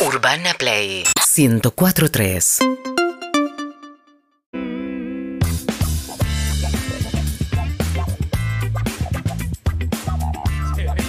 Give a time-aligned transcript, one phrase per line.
[0.00, 1.02] Urbana Play
[1.36, 2.58] 1043.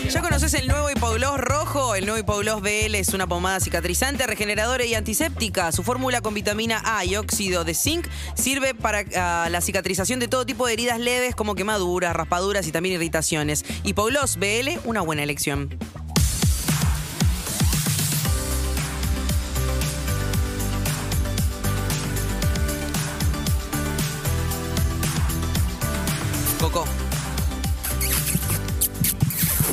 [0.10, 1.94] ¿Ya conoces el nuevo Hipogloss rojo?
[1.94, 5.72] El nuevo Hipogloss BL es una pomada cicatrizante, regeneradora y antiséptica.
[5.72, 10.28] Su fórmula con vitamina A y óxido de zinc sirve para ah, la cicatrización de
[10.28, 13.64] todo tipo de heridas leves como quemaduras, raspaduras y también irritaciones.
[13.84, 15.70] Hipogloss BL, una buena elección.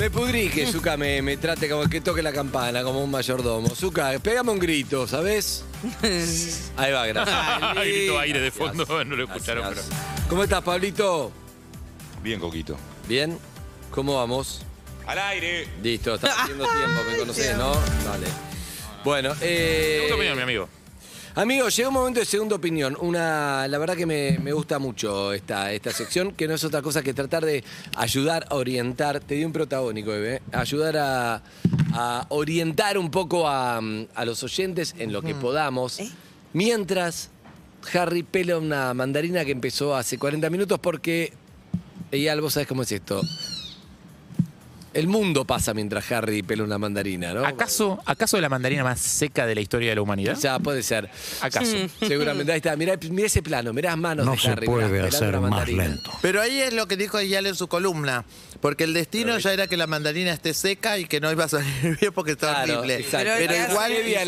[0.06, 3.68] Me pudrí que Zuka me, me trate como que toque la campana, como un mayordomo.
[3.74, 5.64] Zuka, pégame un grito, ¿sabes?
[6.76, 7.74] Ahí va, gracias.
[7.74, 9.82] Grito aire de fondo, no lo escucharon, pero.
[10.28, 11.32] ¿Cómo estás, Pablito?
[12.22, 12.76] Bien, Coquito.
[13.08, 13.36] ¿Bien?
[13.90, 14.62] ¿Cómo vamos?
[15.08, 15.66] Al aire.
[15.82, 17.72] Listo, estás haciendo tiempo, me conocés, ¿no?
[18.04, 18.28] Dale.
[19.02, 20.02] Bueno, eh.
[20.06, 20.68] Segunda opinión, mi amigo.
[21.36, 22.96] Amigo, llega un momento de segunda opinión.
[22.98, 26.80] Una, la verdad que me, me gusta mucho esta, esta sección, que no es otra
[26.80, 27.62] cosa que tratar de
[27.94, 29.20] ayudar a orientar.
[29.20, 30.40] Te di un protagónico, bebé.
[30.50, 31.42] Ayudar a,
[31.92, 36.00] a orientar un poco a, a los oyentes en lo que podamos.
[36.00, 36.08] ¿Eh?
[36.54, 37.28] Mientras
[37.92, 41.34] Harry pela una mandarina que empezó hace 40 minutos porque.
[42.12, 43.20] Eyal, vos sabés cómo es esto.
[44.96, 47.44] El mundo pasa mientras Harry pela una mandarina, ¿no?
[47.44, 50.36] ¿Acaso, ¿Acaso la mandarina más seca de la historia de la humanidad?
[50.40, 51.08] Ya puede ser.
[51.40, 51.76] ¿Acaso?
[52.00, 52.52] Seguramente.
[52.52, 52.74] Ahí está.
[52.76, 53.72] Mirá, mirá ese plano.
[53.72, 54.66] Mirá las manos No de se Harry.
[54.66, 55.84] puede mirá, pelando hacer más mandarina.
[55.88, 56.10] lento.
[56.22, 58.24] Pero ahí es lo que dijo Yal en su columna.
[58.60, 61.48] Porque el destino ya era que la mandarina esté seca y que no iba a
[61.48, 62.96] salir bien porque estaba Claro, horrible.
[63.00, 63.30] exacto.
[63.36, 64.24] Pero, Pero igual Previa a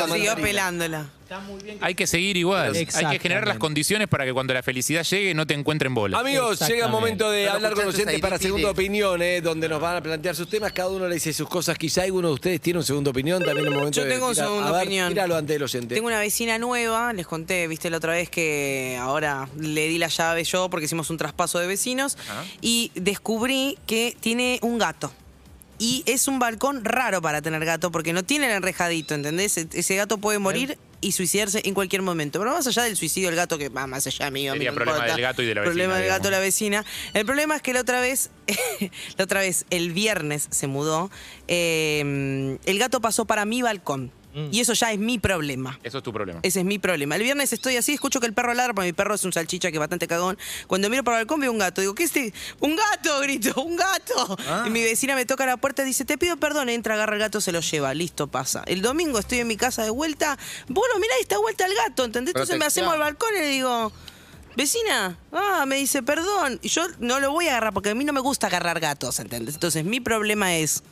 [1.81, 2.75] Hay que seguir igual.
[2.75, 6.19] Hay que generar las condiciones para que cuando la felicidad llegue no te encuentren bola.
[6.19, 9.41] Amigos, llega el momento de Pero hablar con escuchaste oyentes esa para segunda opinión, eh,
[9.41, 10.73] donde nos van a plantear sus temas.
[10.73, 11.77] Cada uno le dice sus cosas.
[11.77, 13.43] Quizá alguno de ustedes tiene una segunda opinión.
[13.45, 15.09] También es momento Yo de tengo tirar- segunda a ver, opinión.
[15.11, 15.95] Tíralo ante el oyente.
[15.95, 20.09] Tengo una vecina nueva, les conté, viste la otra vez que ahora le di la
[20.09, 22.17] llave yo porque hicimos un traspaso de vecinos
[22.61, 25.12] y descubrí que tiene un gato.
[25.81, 29.56] Y es un balcón raro para tener gato porque no tiene el enrejadito, ¿entendés?
[29.59, 32.38] E- Ese gato puede morir y suicidarse en cualquier momento.
[32.38, 34.75] Pero más allá del suicidio del gato, que va más allá mío, mí Sería no
[34.76, 35.12] problema importa.
[35.14, 36.84] del gato y de la Problema vecina, del gato y la vecina.
[37.14, 38.31] El problema es que la otra vez,
[39.16, 41.10] la otra vez, el viernes se mudó,
[41.47, 44.12] eh, el gato pasó para mi balcón.
[44.50, 45.78] Y eso ya es mi problema.
[45.82, 46.41] Eso es tu problema.
[46.43, 47.16] Ese es mi problema.
[47.16, 49.71] El viernes estoy así, escucho que el perro ladra, porque mi perro es un salchicha
[49.71, 50.38] que es bastante cagón.
[50.66, 51.81] Cuando miro para el balcón veo un gato.
[51.81, 52.32] Digo, ¿qué es este?
[52.60, 53.21] ¡Un gato!
[53.22, 54.37] Grito, ¡un gato!
[54.66, 56.69] Y mi vecina me toca la puerta y dice, te pido perdón.
[56.69, 57.94] Entra, agarra el gato, se lo lleva.
[57.94, 58.62] Listo, pasa.
[58.66, 60.38] El domingo estoy en mi casa de vuelta.
[60.69, 62.34] Bueno, mirá, ahí está vuelta el gato, ¿entendés?
[62.34, 63.93] Entonces me hacemos al balcón y le digo...
[64.56, 66.59] Vecina, ah, me dice, perdón.
[66.62, 69.20] Y yo no lo voy a agarrar porque a mí no me gusta agarrar gatos,
[69.20, 69.55] ¿entendés?
[69.55, 70.82] Entonces mi problema es,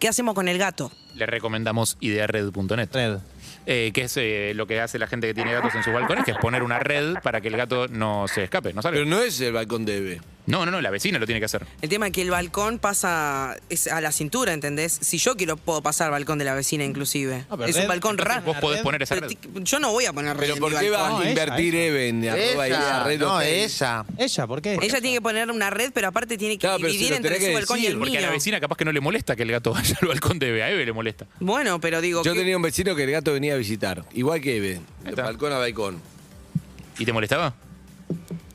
[0.00, 0.90] ¿qué hacemos con el gato?
[1.14, 3.20] Le recomendamos ideared.net.
[3.66, 6.24] Eh, que es eh, lo que hace la gente que tiene gatos en sus balcones,
[6.24, 8.96] que es poner una red para que el gato no se escape, no salga.
[8.96, 10.20] Pero no es el balcón de Eve.
[10.50, 11.64] No, no, no, la vecina lo tiene que hacer.
[11.80, 14.98] El tema es que el balcón pasa es a la cintura, ¿entendés?
[15.00, 17.44] Si yo quiero, puedo pasar al balcón de la vecina, inclusive.
[17.48, 18.42] Ah, es red- un balcón raro.
[18.42, 19.30] vos podés poner esa red.
[19.62, 22.08] Yo no voy a poner red Pero en ¿por mi qué vas a invertir Eve
[22.08, 24.04] en arroba Ella, idea, red no, ella.
[24.18, 24.46] ¿Ella?
[24.46, 24.74] ¿Por qué?
[24.80, 27.78] Ella tiene que poner una red, pero aparte tiene que Claro, dividir entre su balcón
[27.78, 29.96] y el Porque a la vecina capaz que no le molesta que el gato vaya
[30.02, 30.62] al balcón de Eve.
[30.64, 31.26] A Eve le molesta.
[31.38, 34.04] Bueno, pero digo, Yo tenía un vecino que el gato venía a visitar.
[34.12, 34.80] Igual que Eve.
[35.04, 36.00] De balcón a balcón.
[36.98, 37.54] ¿Y te molestaba?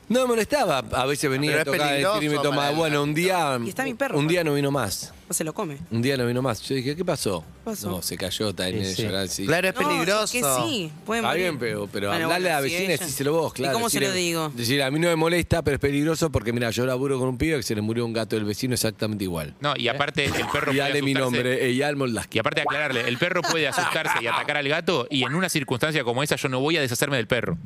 [0.08, 0.78] No me molestaba.
[0.92, 3.02] A veces venía Pero a es tocar el tiro y me peligroso para el Bueno,
[3.02, 3.58] un día.
[3.64, 5.12] Y está mi perro, Un día no vino más.
[5.28, 5.78] No se lo come.
[5.90, 6.62] Un día no vino más.
[6.62, 7.44] Yo dije, ¿qué pasó?
[7.64, 7.90] pasó?
[7.90, 9.02] No, se cayó, está en Sí, sí.
[9.02, 9.44] llorar, sí.
[9.46, 10.24] Claro, es No, peligroso.
[10.24, 10.38] es que
[10.68, 11.42] sí, puede Está morir.
[11.42, 13.72] bien, pero, pero Bueno, hablarle bueno, a la si vecina, ella- decíselo vos, claro.
[13.72, 14.52] ¿Y cómo se lo decirle- digo?
[14.54, 17.38] Decir, a mí no me molesta, pero es peligroso porque, mira, yo laburo con un
[17.38, 19.54] pibe que se le murió un gato del vecino exactamente igual.
[19.60, 22.38] No, y aparte el perro Y puede dale mi asustarse- nombre, Eyal Y Moldaski.
[22.38, 26.04] aparte de aclararle, el perro puede asustarse y atacar al gato y en una circunstancia
[26.04, 27.58] como esa yo no voy a deshacerme del perro.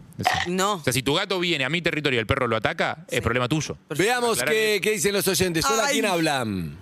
[0.47, 0.75] No.
[0.75, 3.21] O sea, si tu gato viene a mi territorio y el perro lo ataca, es
[3.21, 3.77] problema tuyo.
[3.91, 4.75] Veamos Aclararle.
[4.77, 5.65] qué, qué dicen los oyentes.
[5.67, 5.93] Hola, Ay.
[5.93, 6.77] ¿quién hablan?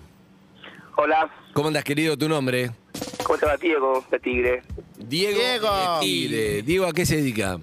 [1.00, 2.16] Hola, ¿Cómo andas, querido?
[2.18, 2.72] ¿Tu nombre?
[3.24, 4.62] ¿cómo te va Diego de Tigre?
[4.96, 5.38] Diego.
[5.38, 5.68] Diego.
[5.70, 6.62] de Tigre.
[6.62, 7.56] Diego, ¿a qué se dedica?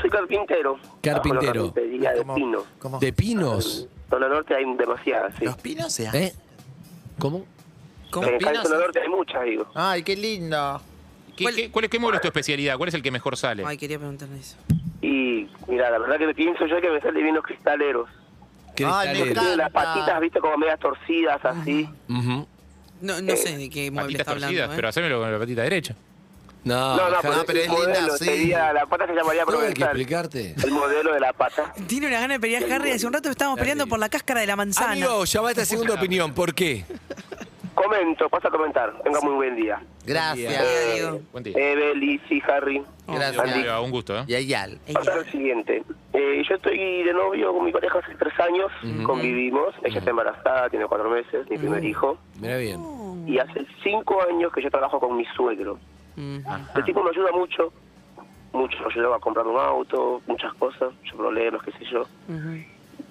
[0.00, 0.78] Soy carpintero.
[1.02, 1.72] Carpintero.
[1.72, 2.64] Trabajo en la carpintería de ¿Cómo- Pino.
[2.78, 2.98] cómo?
[3.00, 3.88] ¿De Pinos?
[4.08, 5.44] Zona norte hay demasiadas, sí.
[5.44, 6.32] ¿Los pinos se ¿Eh?
[7.18, 7.44] ¿Cómo?
[8.12, 8.28] ¿Cómo?
[8.28, 8.62] En pinos?
[8.62, 9.66] zona norte hay muchas, digo.
[9.74, 10.80] Ay, qué lindo.
[11.36, 12.76] ¿Qué, ¿Cuál- qué, cuál es, qué mueble es tu especialidad?
[12.76, 13.64] ¿Cuál es el que mejor sale?
[13.66, 14.56] Ay, quería preguntarle eso.
[15.00, 18.08] Y mira, la verdad que me pienso yo que me salen bien los cristaleros.
[18.86, 21.88] Ay, me las patitas, viste, como medias torcidas, así.
[22.08, 22.46] Ujú.
[23.02, 24.46] No, no sé de qué mueble Patitas está hablando.
[24.56, 24.72] torcidas, ¿eh?
[24.76, 25.94] pero hacémelo con la patita derecha.
[26.64, 28.24] No, No, no, pero, pero es linda, modelo, sí.
[28.24, 29.88] sería, la pata se llamaría ¿tengo que Provençal.
[29.88, 30.54] explicarte?
[30.62, 31.74] El modelo de la pata.
[31.88, 32.92] Tiene una gana de pelear Harry.
[32.92, 34.92] Hace un rato estábamos peleando por la cáscara de la manzana.
[34.92, 36.32] Amigo, llama a esta segunda opinión.
[36.32, 36.84] ¿Por qué?
[37.82, 38.92] Comento, paso a comentar.
[39.02, 39.82] Tenga muy buen día.
[40.06, 40.64] Gracias.
[41.32, 41.56] Buen día.
[41.94, 42.82] Lizzy, Harry.
[43.06, 43.38] Gracias.
[43.38, 43.62] Andy.
[43.62, 44.24] Diego, Un gusto, ¿eh?
[44.26, 44.78] Y Ayal.
[44.92, 45.82] Pasa lo siguiente.
[46.12, 48.70] Eh, yo estoy de novio con mi pareja hace tres años.
[49.04, 49.74] Convivimos.
[49.82, 52.18] Ella está embarazada, tiene cuatro meses, mi primer hijo.
[52.40, 52.80] Mira bien.
[53.26, 55.78] Y hace cinco años que yo trabajo con mi suegro.
[56.16, 57.72] El tipo me ayuda mucho.
[58.52, 58.78] Mucho.
[58.80, 62.04] Me ayudaba a comprar un auto, muchas cosas, muchos problemas, qué sé yo.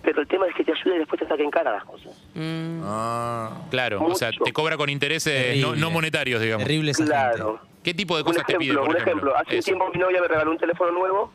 [0.03, 2.11] Pero el tema es que te ayuda y después te saca en cara las cosas.
[2.33, 2.81] Mm.
[2.83, 3.61] Ah.
[3.69, 4.43] Claro, o sea, Mucho.
[4.43, 6.65] te cobra con intereses no, no monetarios, digamos.
[6.65, 7.59] Terrible esa Claro.
[7.83, 9.37] ¿Qué tipo de cosas te pide, ejemplo, por un ejemplo.
[9.37, 11.31] Hace un tiempo mi novia me regaló un teléfono nuevo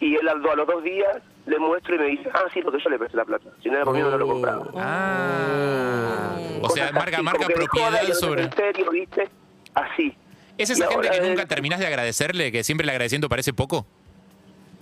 [0.00, 2.82] y él a a los dos días le muestro y me dice, ah, sí, porque
[2.82, 3.50] yo le presté la plata.
[3.62, 4.66] Si no era conmigo no lo compraba.
[4.76, 6.36] Ah.
[6.62, 8.42] O sea, marca, así, marca joda, propiedad y sobre.
[8.44, 9.28] En serio, ¿viste?
[9.74, 10.14] Así.
[10.56, 13.28] ¿Es Y esa gente ahora que es- nunca terminás de agradecerle, que siempre el agradeciendo
[13.28, 13.86] parece poco?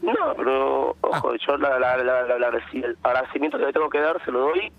[0.03, 4.23] No, pero, ojo, yo la, la, la, la- el agradecimiento que le tengo que dar
[4.25, 4.73] se lo doy,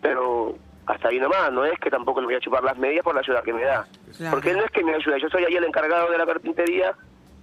[0.00, 0.54] pero
[0.86, 3.20] hasta ahí nomás, no es que tampoco le voy a chupar las medias por la
[3.20, 3.86] ayuda que me da.
[4.16, 4.30] Claro.
[4.34, 6.94] Porque él no es que me ayuda, yo soy ahí el encargado de la carpintería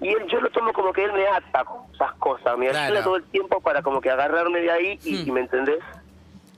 [0.01, 2.85] y él, yo lo tomo como que él me ata con esas cosas, me Claro.
[2.93, 5.79] ayuda todo el tiempo para como que agarrarme de ahí y, y ¿me entendés?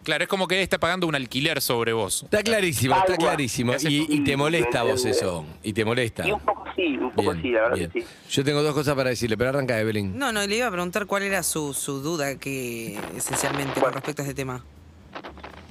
[0.04, 2.24] Claro, es como que él está pagando un alquiler sobre vos.
[2.24, 3.74] Está clarísimo, está clarísimo.
[3.82, 5.46] Y, y te molesta a vos eso.
[5.62, 6.26] Y te molesta.
[6.28, 7.92] Y un poco sí, un poco Bien, sí, la verdad bien.
[7.92, 8.08] que sí.
[8.30, 10.18] Yo tengo dos cosas para decirle, pero arranca Evelyn.
[10.18, 13.96] No, no, le iba a preguntar cuál era su, su duda que esencialmente con Bueno.
[13.96, 14.64] respecto a este tema.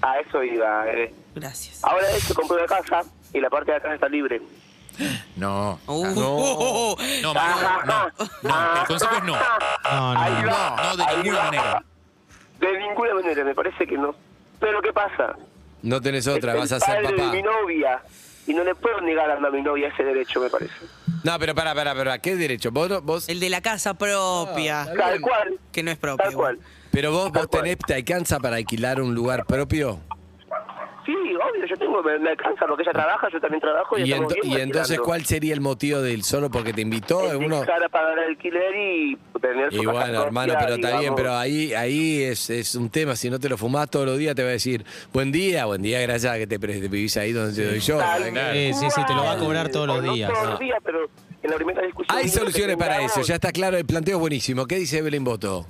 [0.02, 0.86] A eso iba.
[0.92, 1.12] eh.
[1.34, 1.82] Gracias.
[1.82, 3.02] Ahora él se compró una casa
[3.32, 4.40] y la parte de atrás está libre.
[5.36, 5.78] No.
[5.86, 8.80] Uh, No, no, no, no.
[8.80, 9.36] El consejo es no.
[9.36, 10.76] No, no, no.
[10.76, 11.84] No, de ninguna manera.
[12.60, 14.14] De ninguna manera, me parece que no.
[14.60, 15.36] Pero ¿qué pasa?
[15.82, 17.14] No tenés otra, Es vas a ser papá.
[17.16, 18.02] de mi novia
[18.46, 20.72] y no le puedo negar a mi novia ese derecho, me parece.
[21.22, 22.70] No, pero para, para, para, ¿qué derecho?
[22.72, 24.88] Vos, no- vos, El de la casa propia.
[24.96, 25.54] Tal cual.
[25.72, 26.24] Que no es propia.
[26.26, 26.58] Tal cual.
[26.90, 27.62] pero vos, Tal vos cual.
[27.62, 30.00] tenés, te alcanza para alquilar un lugar propio.
[31.08, 34.12] Sí, obvio, yo tengo, me, me alcanza porque ella trabaja, yo también trabajo y, Y,
[34.12, 35.00] estamos ento- bien y entonces.
[35.00, 37.22] ¿cuál sería el motivo del solo porque te invitó?
[37.28, 40.74] Es Uno, dejar a pagar alquiler y tener su y casa bueno, propia, hermano, pero
[40.74, 43.16] está bien, pero ahí, ahí es, es un tema.
[43.16, 45.80] Si no te lo fumás todos los días, te va a decir, buen día, buen
[45.80, 47.96] día, gracias a que te, vivís ahí donde te doy yo.
[47.96, 48.52] Tal Claro.
[48.52, 50.30] Sí, sí, sí, te lo va a cobrar todos los no días.
[50.30, 51.08] todos los días, pero
[51.42, 52.18] en la primera discusión...
[52.18, 54.66] Hay que soluciones para eso, ya está claro, el planteo es buenísimo.
[54.66, 55.66] ¿Qué dice Evelyn Boto?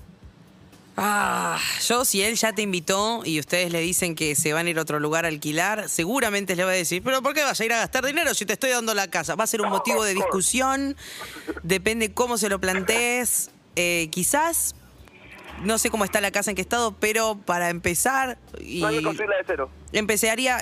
[1.00, 4.70] Ah, yo si él ya te invitó y ustedes le dicen que se van a
[4.70, 7.60] ir a otro lugar a alquilar, seguramente le va a decir, pero ¿por qué vas
[7.60, 9.36] a ir a gastar dinero si te estoy dando la casa?
[9.36, 10.96] Va a ser un motivo de discusión,
[11.62, 13.50] depende cómo se lo plantees.
[13.76, 14.74] Eh, quizás,
[15.62, 18.96] no sé cómo está la casa en qué estado, pero para empezar, y No hay
[18.98, 19.70] que construirla de cero.
[19.92, 20.58] Empezaría...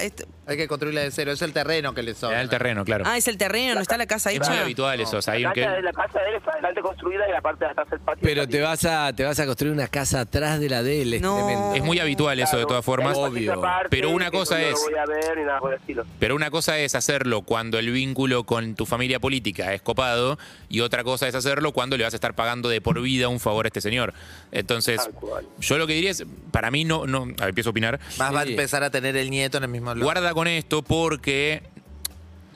[0.49, 1.32] Hay que construirla de cero.
[1.32, 2.40] Es el terreno que le sobra.
[2.40, 3.02] el terreno, claro.
[3.05, 4.62] Ah, es el terreno, no está la casa Es muy hecha.
[4.62, 5.62] habitual eso, o sea, hay un La que...
[5.62, 7.99] casa, de- la casa de él está adelante construida y la parte de atrás el
[7.99, 8.20] patio.
[8.23, 11.14] Pero te vas a, te vas a construir una casa atrás de la de él,
[11.14, 11.34] es No.
[11.38, 11.75] tremendo.
[11.75, 13.17] Es muy habitual eso de todas formas.
[13.17, 13.61] un Obvio.
[13.90, 16.05] Pero una que cosa es- No lo voy a ver ni nada por el estilo.
[16.20, 20.38] Pero una cosa es hacerlo cuando el vínculo con tu familia política es copado
[20.69, 23.40] y otra cosa es hacerlo cuando le vas a estar pagando de por vida un
[23.40, 24.14] favor a este señor.
[24.52, 25.44] Entonces, Tal cual.
[25.58, 28.32] yo lo que diría es, para mí no, no, a ver, empiezo a opinar, Más
[28.32, 28.50] va a Sí.
[28.52, 30.15] empezar a tener el nieto en el mismo lugar.
[30.15, 31.63] guarda con esto porque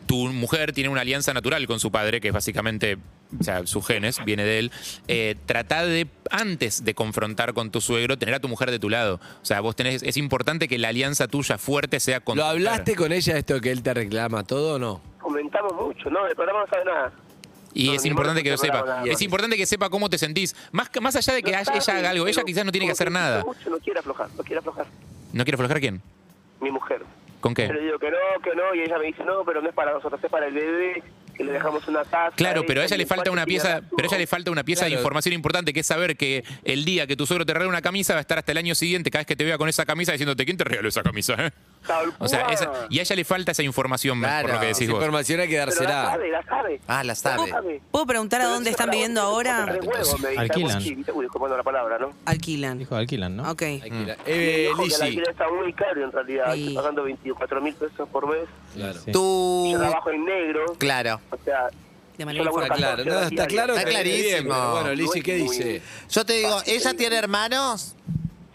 [0.07, 2.99] tu mujer tiene una alianza natural con su padre, que es básicamente,
[3.39, 4.73] o sea, sus genes, viene de él.
[5.07, 8.91] Eh, trata de, antes de confrontar con tu suegro, tener a tu mujer de tu
[8.91, 9.21] lado.
[9.41, 12.97] O sea, vos tenés, es importante que la alianza tuya fuerte sea con ¿Lo hablaste
[12.97, 15.01] con ella esto que él te reclama todo o no?
[15.21, 16.27] Comentamos mucho, ¿no?
[16.27, 17.12] El programa no sabe nada.
[17.73, 18.81] Y No, es importante que lo se sepa.
[18.85, 19.05] nada.
[19.05, 20.57] Es importante que sepa cómo te sentís.
[20.73, 23.12] Más, más allá de que No ella, haga algo, ella quizás no tiene que hacer
[23.12, 23.45] nada.
[23.45, 24.87] Mucho, no quiere aflojar, no quiere aflojar.
[25.33, 26.02] ¿No quiere aflojar quién?
[26.61, 27.02] Mi mujer.
[27.40, 27.85] ¿Con Yo le qué?
[27.85, 30.23] digo que no, que no, y ella me dice, no, pero no es para nosotros,
[30.23, 31.02] es para el bebé,
[31.35, 32.37] que le dejamos una casa.
[32.37, 34.85] Claro, pero a ella le falta una pieza, pero a ella le falta una pieza
[34.85, 37.81] de información importante que es saber que el día que tu suegro te regala una
[37.81, 39.87] camisa va a estar hasta el año siguiente, cada vez que te vea con esa
[39.87, 41.50] camisa diciéndote quién te regaló esa camisa, eh?
[42.18, 44.78] O sea, esa- y a ella le falta esa información Claro, por lo que Esa
[44.78, 44.99] decís vos.
[45.00, 46.04] información hay que Pero la dársela.
[46.10, 46.80] sabe, la sabe.
[46.87, 47.80] Ah, la sabe.
[47.90, 49.64] ¿Puedo preguntar a Pero dónde están para viviendo ahora?
[49.66, 50.68] tres huevos, me dice, Alquilan.
[50.70, 51.12] algo así, ¿viste?
[51.12, 52.12] Uy, disculpando la palabra, ¿no?
[52.26, 52.78] Alquilan.
[52.78, 53.50] Dijo alquilan, ¿no?
[53.50, 53.62] Ok.
[53.62, 53.80] Y Eh,
[54.68, 55.02] dijo que el Lizzy.
[55.02, 56.60] alquiler está muy caro en realidad, Sí.
[56.60, 58.49] estoy pagando 24 mil pesos por mes.
[58.75, 59.00] Claro.
[59.04, 59.12] Sí.
[59.12, 59.68] Tú.
[59.72, 61.20] Yo trabajo en negro, Claro.
[61.30, 63.75] o sea, De yo manera laburo Está claro, 14 no, horas está claro.
[63.75, 64.70] Está que- bien, clarísimo.
[64.72, 65.82] Bueno, Lizzy, ¿qué dice?
[66.10, 67.96] Yo te digo, ¿ella tiene hermanos?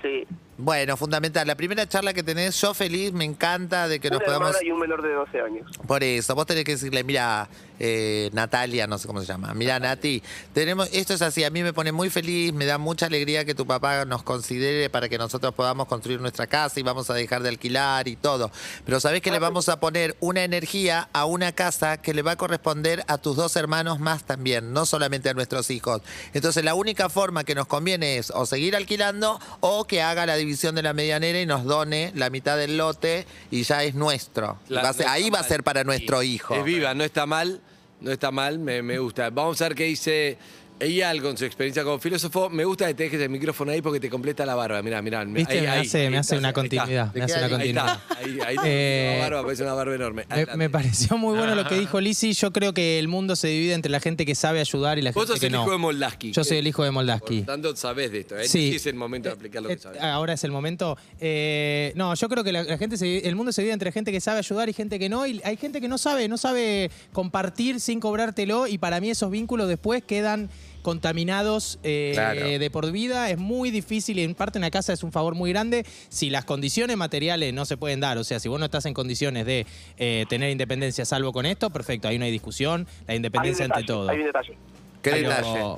[0.04, 0.24] Sí.
[0.58, 1.46] Bueno, fundamental.
[1.46, 4.50] La primera charla que tenés, yo feliz, me encanta de que nos Una podamos...
[4.50, 5.72] hermana y un menor de 12 años.
[5.86, 9.54] Por eso, vos tenés que decirle, mira, eh, Natalia, no sé cómo se llama.
[9.54, 10.22] Mira, Nati,
[10.54, 13.56] tenemos, esto es así, a mí me pone muy feliz, me da mucha alegría que
[13.56, 17.44] tu papá nos considere para que nosotros podamos construir nuestra casa y vamos a dejar
[17.44, 18.52] de alquilar y todo.
[18.86, 22.32] Pero sabes que le vamos a poner una energía a una casa que le va
[22.32, 26.02] a corresponder a tus dos hermanos más también, no solamente a nuestros hijos.
[26.34, 30.36] Entonces la única forma que nos conviene es o seguir alquilando o que haga la
[30.36, 34.58] división de la medianera y nos done la mitad del lote y ya es nuestro.
[34.70, 36.56] La- Va a ser- no ahí va a ser para nuestro hijo.
[36.56, 37.62] Es viva, no está mal,
[38.02, 39.30] no está mal, me, me gusta.
[39.30, 40.38] Vamos a ver qué dice
[40.78, 42.50] Eyal con su experiencia como filósofo.
[42.50, 44.82] Me gusta que te dejes el micrófono ahí porque te completa la barba.
[44.82, 45.24] Mirá, mirá.
[45.24, 45.54] ¿Viste?
[45.54, 47.14] ahí, me ahí, hace, ahí me hace una continuidad.
[47.14, 47.70] Me ¿De hace qué una ahí?
[47.70, 48.02] Está,
[48.46, 50.26] ahí, Eh, la barba, parece una barba enorme.
[50.58, 52.34] Me, pareció muy bueno lo que dijo Lizzy.
[52.34, 55.12] Yo creo que el mundo se divide entre la gente que sabe ayudar y la
[55.12, 55.62] Vos gente sos que el no.
[55.62, 56.32] hijo de Moldaski.
[56.34, 57.40] Yo soy el hijo de Por Moldaski.
[57.40, 58.38] lo tanto, sabés de esto.
[58.38, 58.44] ¿eh?
[58.48, 58.72] Sí.
[58.72, 60.02] Sí es el momento de aplicar lo que Eh, sabés.
[60.02, 60.98] Ahora es el momento.
[61.22, 64.12] Eh, no, yo creo que la, la gente se- el mundo se divide entre gente
[64.12, 65.26] que sabe ayudar y gente que no.
[65.26, 68.68] Y hay gente que no sabe, no sabe compartir sin cobrártelo.
[68.68, 70.50] Y para mí esos vínculos después quedan
[70.86, 72.46] contaminados eh, Claro.
[72.46, 73.32] de por vida.
[73.32, 76.46] Es muy difícil y en parte una casa es un favor muy grande si las
[76.46, 78.20] condiciones materiales no se pueden dar.
[78.20, 79.66] O sea, si vos no estás en condiciones de
[79.98, 82.88] eh, tener independencia salvo con esto, perfecto, ahí no hay discusión.
[83.08, 84.10] La independencia ante detalle, todo.
[84.10, 84.58] Hay un detalle.
[85.02, 85.78] ¿Qué Pero- detalle?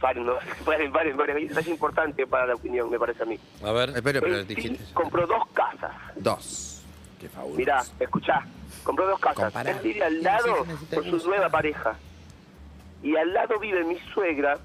[0.00, 0.34] Varios, ¿no?
[0.66, 3.38] varios, varios, detalle importante para la opinión, me parece a mí.
[3.62, 3.90] A ver.
[3.90, 4.84] Espera, sí dijiste.
[4.94, 5.92] compró dos casas.
[6.16, 6.82] Dos.
[7.20, 7.56] Qué fabuloso.
[7.56, 8.44] Mirá, escuchá.
[8.82, 9.54] Compró dos casas.
[9.64, 11.96] Él vive al lado con su nueva pareja.
[13.02, 14.58] Y al lado vive mi suegra,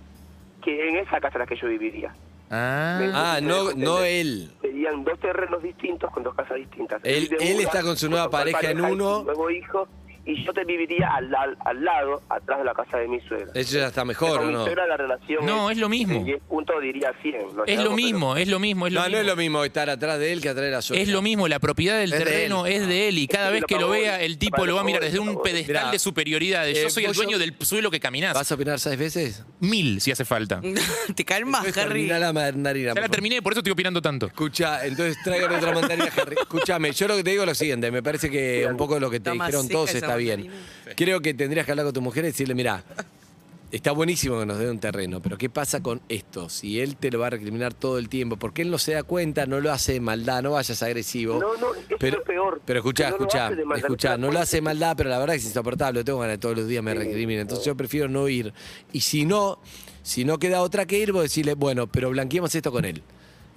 [0.63, 2.13] que en esa casa en la que yo viviría.
[2.49, 4.51] Ah, Ah, no, no él.
[4.61, 7.01] Serían dos terrenos distintos con dos casas distintas.
[7.03, 9.23] Él- él una, está con su nueva actual pareja en su uno.
[9.23, 9.87] nuevo hijo.
[10.29, 13.47] Y yo te viviría al, al, al lado, atrás de la casa de mi suegra.
[13.53, 14.63] Eso ya está mejor, Con ¿o mi no?
[14.65, 16.19] suegra la relación No, es lo mismo.
[16.19, 17.55] De 10 puntos diría 100.
[17.55, 19.15] no Es lo mismo, es lo mismo, es lo No, mismo.
[19.15, 20.99] no es lo mismo estar atrás de él que atrás de la suya.
[21.01, 23.53] Es lo mismo, la propiedad del Es terreno es de él y cada Es que
[23.53, 25.91] vez lo que lo vea el tipo Lo va a mirar desde un pedestal Mirá,
[25.91, 26.65] de superioridad.
[26.65, 28.33] de eh, yo soy el dueño del suelo que caminás.
[28.33, 29.45] ¿Vas a opinar seis veces?
[29.61, 30.59] Mil si hace falta.
[31.15, 32.05] Te caen más, Entonces, Harry.
[32.07, 32.93] la mandarina.
[32.93, 34.27] Ya la terminé, por eso estoy opinando tanto.
[34.27, 36.35] Escucha, entonces traigan otra mandarina, Harry.
[36.37, 39.09] Escúchame, yo lo que te digo es lo siguiente, me parece que un poco lo
[39.09, 40.49] que te dijeron todos está bien.
[40.95, 42.83] Creo que tendrías que hablar con tu mujer y decirle, mira,
[43.71, 46.49] está buenísimo que nos dé un terreno, pero ¿qué pasa con esto?
[46.49, 49.03] Si él te lo va a recriminar todo el tiempo, porque él no se da
[49.03, 51.39] cuenta, no lo hace de maldad, no vayas agresivo.
[51.39, 52.61] No, no, eso es lo peor.
[52.65, 54.57] Pero escuchá, Que no lo escuchá, hace de maldad, escuchá, se da no lo hace
[54.57, 56.83] de maldad, pero la verdad es que es insoportable, tengo ganas de todos los días
[56.83, 58.53] me recrimina, entonces yo prefiero no ir.
[58.93, 59.59] Y si no,
[60.01, 63.03] si no queda otra que ir, vos decirle, bueno, pero blanqueemos esto con él.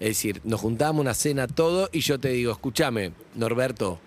[0.00, 4.00] Es decir, nos juntamos una cena todo y yo te digo, escúchame, Norberto,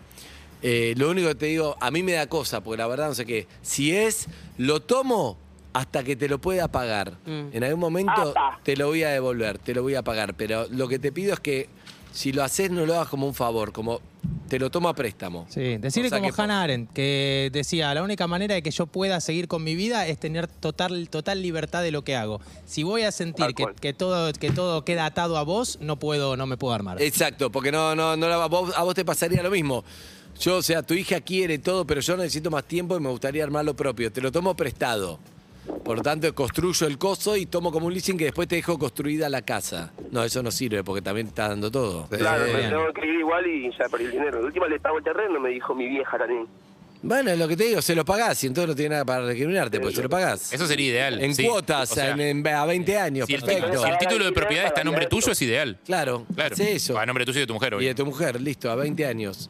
[0.63, 3.13] eh, lo único que te digo, a mí me da cosa, porque la verdad no
[3.15, 4.27] sé qué, si es,
[4.57, 5.37] lo tomo
[5.73, 7.13] hasta que te lo pueda pagar.
[7.25, 7.47] Mm.
[7.51, 8.59] En algún momento Apa.
[8.63, 11.33] te lo voy a devolver, te lo voy a pagar, pero lo que te pido
[11.33, 11.67] es que
[12.11, 13.99] si lo haces no lo hagas como un favor, como
[14.47, 15.47] te lo tomo a préstamo.
[15.49, 18.69] Sí, decirle O sea como que- Hannah Arendt, que decía, la única manera de que
[18.69, 22.39] yo pueda seguir con mi vida es tener total, total libertad de lo que hago.
[22.67, 26.45] Si voy a sentir que, todo, que todo queda atado a vos, no puedo, no
[26.45, 27.01] me puedo armar.
[27.01, 29.83] Exacto, porque no, no, no vos- a vos te pasaría lo mismo.
[30.39, 33.43] Yo, o sea, tu hija quiere todo, pero yo necesito más tiempo y me gustaría
[33.43, 34.11] armar lo propio.
[34.11, 35.19] Te lo tomo prestado.
[35.85, 38.77] Por lo tanto, construyo el coso y tomo como un leasing que después te dejo
[38.77, 39.93] construida la casa.
[40.11, 42.07] No, eso no sirve porque también te está dando todo.
[42.07, 44.39] Claro, Eh, me tengo que ir igual y ya perdí el dinero.
[44.39, 46.47] De última le pago el terreno, me dijo mi vieja también.
[47.01, 49.25] Bueno, es lo que te digo, se lo pagás y entonces no tiene nada para
[49.25, 50.51] recriminarte, pues se lo pagás.
[50.53, 51.21] Eso sería ideal.
[51.21, 51.45] en sí.
[51.45, 53.83] cuotas, O sea, en, en- a 20 años, si, el, perfecto.
[53.83, 55.77] si el título de propiedad está a nombre tuyo, es ideal.
[55.85, 56.53] Claro, Claro.
[56.53, 56.97] hace eso.
[56.97, 57.87] A nombre tuyo y de tu mujer, Y obvio.
[57.89, 59.49] de tu mujer, listo, a 20 años.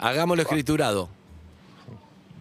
[0.00, 1.08] Hagámoslo escriturado.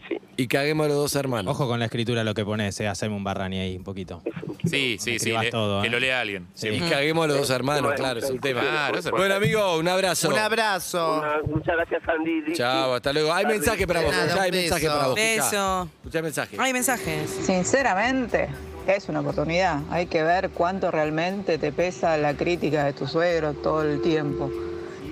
[0.08, 0.18] Sí.
[0.38, 1.52] Y caguemos a los dos hermanos.
[1.54, 4.22] Ojo con la escritura lo que pones, eh, haceme un barrani ahí un poquito.
[4.64, 5.16] Sí, sí, sí.
[5.16, 5.92] escribas le- todo, que ¿eh?
[5.92, 6.48] lo lea alguien.
[6.54, 6.70] Sí.
[6.70, 8.62] Y caguemos a los dos hermanos, claro, es un tema.
[8.62, 10.30] Claro, Bueno, amigo, un abrazo.
[10.30, 11.20] un abrazo.
[11.20, 12.54] Una- muchas gracias, Andy.
[12.54, 13.32] Chao, hasta luego.
[13.34, 14.96] Hay mensaje para vos, Nada, hay un mensaje beso.
[14.96, 15.16] para vos.
[15.16, 15.90] Beso.
[16.00, 16.58] Escuchá el mensaje.
[16.60, 17.30] Hay mensajes.
[17.46, 18.48] Sinceramente,
[18.88, 19.82] es una oportunidad.
[19.92, 24.50] Hay que ver cuánto realmente te pesa la crítica de tu suegro todo el tiempo.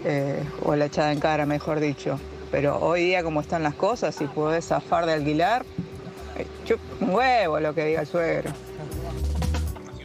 [0.05, 2.19] Eh, o la echada en cara, mejor dicho.
[2.57, 5.63] Pero hoy día, como están las cosas, si podés zafar de alquilar,
[6.35, 8.51] eh, chup un huevo lo que diga el suegro.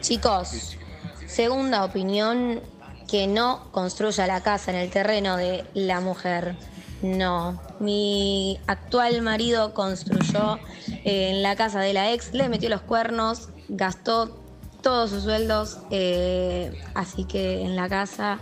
[0.01, 0.77] Chicos,
[1.25, 2.61] segunda opinión,
[3.07, 6.55] que no construya la casa en el terreno de la mujer.
[7.01, 10.59] No, mi actual marido construyó
[11.05, 14.39] eh, en la casa de la ex, le metió los cuernos, gastó
[14.83, 18.37] todos sus sueldos, eh, así que en la casa,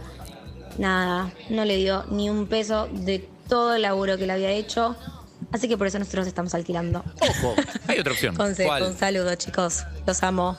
[0.77, 4.95] nada, no le dio ni un peso de todo el laburo que le había hecho,
[5.51, 7.03] así que por eso nosotros estamos alquilando.
[7.19, 7.53] Ojo.
[7.87, 8.33] Hay otra opción.
[8.33, 8.83] Consejo, ¿Cuál?
[8.83, 10.57] un saludo chicos, los amo.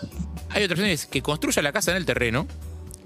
[0.51, 2.47] Hay otra opción, es que construya la casa en el terreno,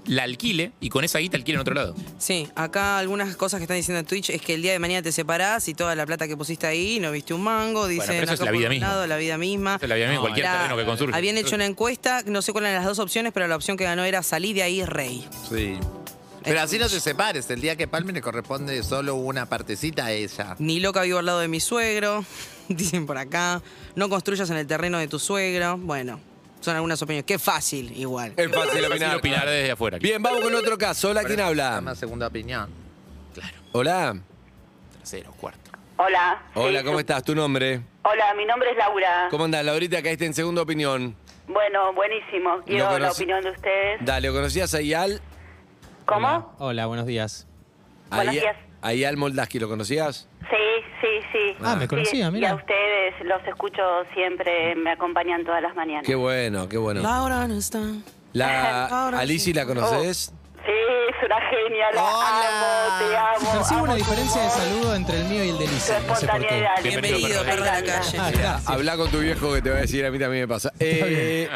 [0.05, 1.95] la alquile y con esa guita alquile en otro lado.
[2.17, 5.01] Sí, acá algunas cosas que están diciendo en Twitch es que el día de mañana
[5.01, 8.23] te separás y toda la plata que pusiste ahí no viste un mango, dicen pero
[8.25, 8.87] eso es acá la por vida un misma.
[8.89, 9.75] lado, la vida misma.
[9.75, 11.15] Eso es la vida misma, cualquier terreno que construye.
[11.15, 13.85] Habían hecho una encuesta, no sé cuáles eran las dos opciones, pero la opción que
[13.85, 15.25] ganó era salir de ahí rey.
[15.49, 15.77] Sí.
[16.47, 17.49] Pero así no te separes.
[17.49, 20.55] El día que palme le corresponde solo una partecita a ella.
[20.59, 22.23] Ni loca vivo al lado de mi suegro,
[22.69, 23.61] dicen por acá.
[23.95, 25.77] No construyas en el terreno de tu suegro.
[25.77, 26.19] Bueno,
[26.61, 27.25] son algunas opiniones.
[27.25, 28.33] Qué fácil, igual.
[28.37, 29.15] Es fácil Fácil opinar.
[29.17, 29.97] opinar desde afuera.
[29.99, 31.09] Bien, vamos con otro caso.
[31.09, 31.79] Hola, ¿quién habla?
[31.81, 32.69] Una segunda opinión.
[33.73, 34.17] Hola.
[34.99, 35.71] Tercero, cuarto.
[35.97, 36.41] Hola.
[36.55, 37.23] Hola, ¿cómo su- estás?
[37.23, 37.81] ¿Tu nombre?
[38.03, 39.27] Hola, mi nombre es Laura.
[39.31, 40.01] ¿Cómo andás, Laurita?
[40.01, 41.15] Caíste en segunda opinión.
[41.47, 42.61] Bueno, buenísimo.
[42.65, 43.99] Quiero la opinión de ustedes.
[44.05, 45.21] Dale, ¿o ¿conocías a Ial?
[46.07, 46.27] ¿Cómo?
[46.27, 47.47] Hola, Hola, buenos días.
[48.09, 48.55] Buenos días.
[48.81, 50.29] A Ial Moldaski, ¿lo conocías?
[50.49, 51.55] Sí, sí, sí.
[51.61, 52.51] Ah, me Sí, conocía, Y mira.
[52.51, 53.81] a ustedes los escucho
[54.13, 56.05] siempre, me acompañan todas las mañanas.
[56.05, 57.01] Qué bueno, qué bueno.
[57.01, 57.79] Laura no está.
[58.33, 60.33] La Ahora Alici, ¿la conoces?
[60.69, 63.51] Es una genia, la amo, te amo.
[63.53, 65.91] Percibo amo una diferencia de saludo entre el mío y el de Tu Lizzy.
[66.07, 66.45] No sé por qué.
[66.45, 66.83] espontaneidad.
[66.83, 68.17] Bienvenido, perro de la calle.
[68.45, 68.59] Ah.
[68.65, 70.71] Habla con tu viejo que te va a decir, a mí también me pasa.
[70.79, 71.47] Eh,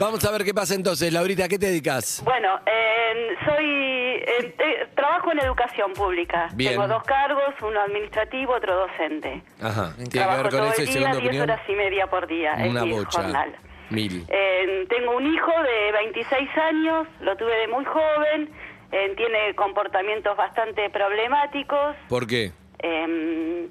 [0.00, 1.12] vamos a ver qué pasa entonces.
[1.12, 2.20] Laurita, ¿a qué te dedicas?
[2.24, 6.48] Bueno, eh, soy eh, eh, trabajo en educación pública.
[6.54, 6.72] Bien.
[6.72, 9.40] Tengo dos cargos, uno administrativo, otro docente.
[9.62, 9.92] Ajá.
[9.94, 11.42] ¿Tiene que Trabajo ver con todo eso y el día, segunda 10 opinión?
[11.50, 12.54] horas y media por día.
[12.68, 13.22] Una mi bocha.
[13.22, 13.56] jornal.
[13.90, 14.24] Mil.
[14.28, 18.50] Eh, tengo un hijo de 26 años, lo tuve de muy joven,
[18.92, 22.52] eh, tiene comportamientos bastante problemáticos, ¿Por qué?
[22.80, 23.68] eh,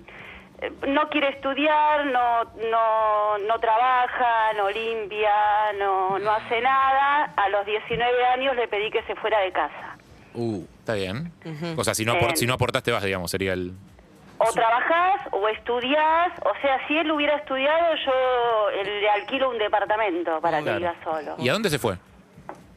[0.61, 7.25] eh, no quiere estudiar, no, no, no trabaja, no limpia, no, no hace nada.
[7.37, 9.97] A los 19 años le pedí que se fuera de casa.
[10.33, 11.31] Uh, Está bien.
[11.77, 12.37] O sea, si no, apor- Bien.
[12.37, 13.73] si no aportaste, vas, digamos, sería el.
[14.39, 20.39] O trabajás o estudiás, o sea, si él hubiera estudiado, yo le alquilo un departamento
[20.41, 21.35] para que viva solo.
[21.39, 21.95] ¿Y a dónde se fue?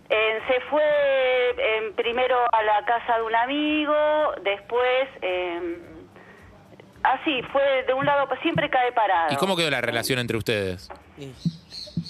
[0.08, 3.94] Eh, se fue eh, primero a la casa de un amigo,
[4.42, 5.08] después...
[5.22, 5.78] eh,
[7.02, 9.32] así, fue de un lado, siempre cae parado.
[9.32, 10.88] ¿Y cómo quedó la relación entre ustedes?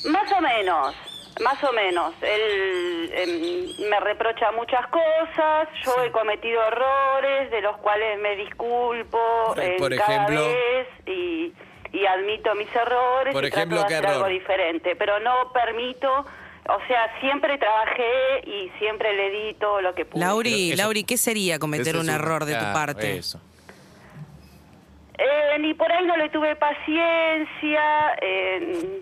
[0.09, 0.95] Más o menos,
[1.40, 2.14] más o menos.
[2.23, 9.18] Él em, me reprocha muchas cosas, yo he cometido errores de los cuales me disculpo
[9.49, 10.47] Por- en por cada ejemplo.
[10.47, 11.52] vez y,
[11.92, 14.25] y admito mis errores Por y ejemplo, trato ¿qué de hacer error?
[14.25, 16.09] algo diferente, pero no permito,
[16.68, 20.20] o sea, siempre trabajé y siempre le di todo lo que pude.
[20.25, 23.16] Lauri, Eso- Lauri, ¿qué sería cometer un error de tu parte?
[23.18, 23.40] Eso.
[25.18, 28.14] Eh, ni por ahí no le tuve paciencia.
[28.23, 29.00] eh,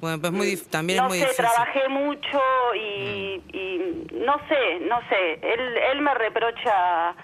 [0.00, 1.44] Bueno, pues muy también no es muy sé, difícil.
[1.44, 2.40] trabajé mucho
[2.74, 5.34] y, y no sé, no sé.
[5.42, 7.14] Él, él me reprocha,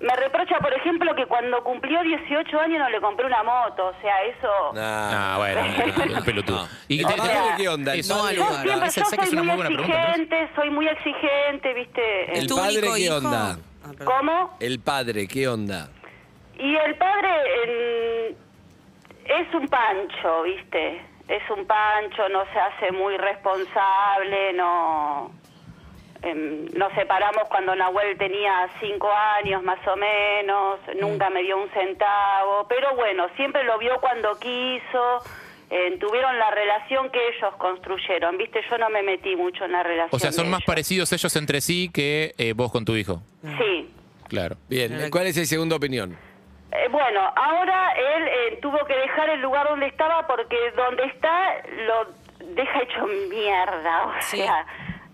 [0.00, 3.88] me reprocha, por ejemplo, que cuando cumplió 18 años no le compré una moto.
[3.88, 4.72] O sea, eso.
[4.74, 5.34] nah.
[5.34, 5.60] Ah, bueno,
[6.18, 6.68] un pelotudo.
[6.88, 7.92] ¿Y ¿El te- te- padre qué onda?
[7.94, 8.14] ¿El Eso.
[8.16, 8.62] No, Yo lugar.
[8.62, 11.74] siempre, yo sé que es soy una muy muy buena pregunta, exigente, soy muy exigente,
[11.74, 12.38] ¿viste?
[12.38, 13.16] ¿El ¿Tu padre único qué hijo?
[13.16, 13.58] onda?
[13.84, 14.04] Ah.
[14.04, 14.56] ¿Cómo?
[14.60, 15.90] El padre, ¿qué onda?
[16.58, 17.28] Y el padre
[17.64, 18.36] en-
[19.24, 21.02] es un pancho, ¿viste?
[21.28, 25.30] Es un pancho, no se hace muy responsable, no...
[26.22, 31.68] em, nos separamos cuando Nahuel tenía cinco años más o menos, nunca me dio un
[31.70, 35.22] centavo, pero bueno, siempre lo vio cuando quiso,
[35.70, 38.60] eh, tuvieron la relación que ellos construyeron, ¿viste?
[38.70, 40.10] Yo no me metí mucho en la relación.
[40.12, 40.66] O sea, son más ellos.
[40.66, 43.22] parecidos ellos entre sí que eh, vos con tu hijo.
[43.58, 43.90] Sí,
[44.32, 44.56] Claro.
[44.66, 46.16] Bien, ¿cuál es el segunda opinión?
[46.74, 51.56] Eh, bueno, ahora él eh, tuvo que dejar el lugar donde estaba porque donde está
[51.86, 52.06] lo
[52.54, 54.38] deja hecho mierda, o Sí.
[54.38, 54.66] sea,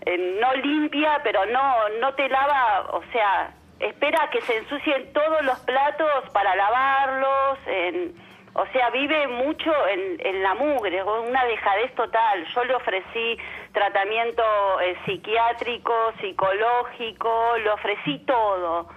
[0.06, 5.42] eh, no limpia, pero no no te lava, o sea, espera que se ensucien todos
[5.42, 8.14] los platos para lavarlos, en-
[8.54, 12.44] o sea, vive mucho en, en la mugre, una dejadez total.
[12.54, 13.38] Yo le ofrecí
[13.72, 14.42] tratamiento
[14.80, 18.88] eh, psiquiátrico, psicológico, le ofrecí todo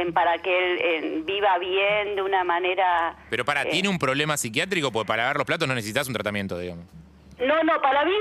[0.00, 3.16] en- para que él en, viva bien de una manera...
[3.30, 4.92] Pero para, eh, ¿tiene un problema psiquiátrico?
[4.92, 6.84] Porque para lavar los platos no necesitas un tratamiento, digamos.
[7.38, 8.14] No, no, para mí,